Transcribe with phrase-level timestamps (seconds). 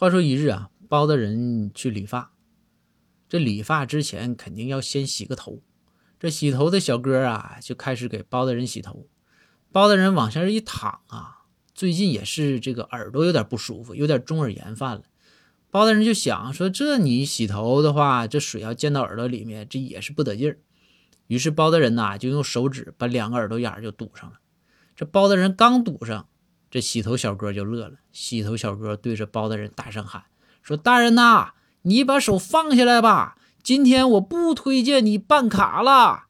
[0.00, 2.32] 话说一日啊，包大人去理发，
[3.28, 5.60] 这理发之前肯定要先洗个头。
[6.20, 9.08] 这洗头的小哥啊，就开始给包大人洗头。
[9.72, 11.38] 包大人往下一躺啊，
[11.74, 15.02] 最近也是这个耳朵有点不舒服，有点中耳炎犯了。
[15.68, 20.60] 包大人就想说，这你洗头的话，这水要溅到耳朵里面，这也是不得劲儿。
[21.26, 24.38] 于是包大人呐，就用手指把两个耳朵眼就堵上了。
[24.94, 26.28] 这包大人刚堵上，
[26.70, 27.94] 这洗头小哥就乐了。
[28.12, 30.24] 洗头小哥对着包大人大声喊
[30.62, 31.52] 说：“大人呐，
[31.82, 36.27] 你把手放下来吧。”今天我不推荐你办卡了。